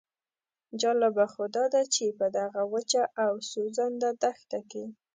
[0.81, 4.83] جالبه خو داده چې په دغه وچه او سوځنده دښته کې.